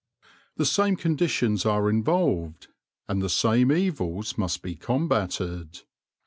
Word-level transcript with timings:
The 0.57 0.65
same 0.65 0.95
conditions 0.95 1.63
are 1.63 1.87
involved, 1.87 2.69
and 3.07 3.21
the 3.21 3.29
same 3.29 3.71
evils 3.71 4.35
must 4.35 4.63
be 4.63 4.73
combated. 4.73 5.81